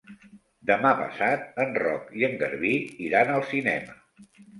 [0.69, 2.71] Demà passat en Roc i en Garbí
[3.09, 3.95] iran al cinema.